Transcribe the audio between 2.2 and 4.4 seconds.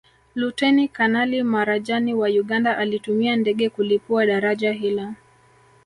Uganda alitumia ndege kulipua